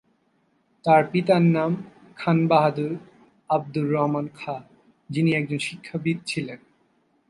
[0.85, 1.71] তার পিতার নাম
[2.15, 2.93] খান বাহাদুর
[3.49, 4.61] আবদুর রহমান খাঁ,
[5.09, 6.59] যিনি একজন শিক্ষাবিদ ছিলেন।